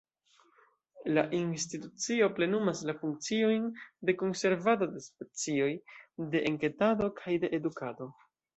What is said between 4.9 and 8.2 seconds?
de specioj, de enketado kaj de edukado.